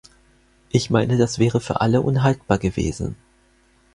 [0.71, 3.15] Ich meine, das wäre für alle unhaltbar gewesen.